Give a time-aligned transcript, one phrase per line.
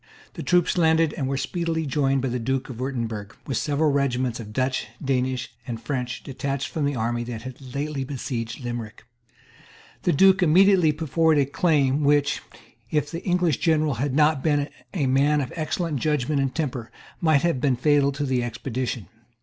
[0.33, 4.39] The troops landed, and were speedily joined by the Duke of Wirtemberg, with several regiments,
[4.39, 9.05] Dutch, Danish, and French, detached from the army which had lately besieged Limerick.
[10.01, 12.41] The Duke immediately put forward a claim which,
[12.89, 17.43] if the English general had not been a man of excellent judgment and temper, might
[17.43, 19.05] have been fatal to the expedition.